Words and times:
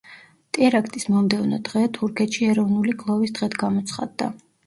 ტერაქტის 0.57 1.03
მომდევნო 1.15 1.59
დღე, 1.67 1.83
თურქეთში 1.97 2.49
ეროვნული 2.53 2.97
გლოვის 3.03 3.35
დღედ 3.39 3.59
გამოცხადდა. 3.65 4.31